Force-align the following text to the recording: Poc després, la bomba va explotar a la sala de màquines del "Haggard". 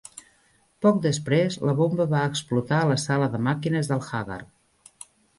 Poc 0.85 0.95
després, 1.01 1.57
la 1.69 1.75
bomba 1.81 2.07
va 2.13 2.21
explotar 2.29 2.79
a 2.85 2.87
la 2.91 2.97
sala 3.03 3.27
de 3.35 3.41
màquines 3.49 3.91
del 3.93 4.01
"Haggard". 4.07 5.05